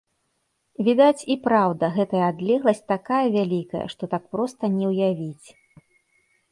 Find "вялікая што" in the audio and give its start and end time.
3.39-4.03